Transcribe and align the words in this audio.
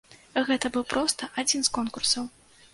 Гэта 0.47 0.71
быў 0.77 0.85
проста 0.95 1.31
адзін 1.45 1.61
з 1.71 1.75
конкурсаў. 1.79 2.23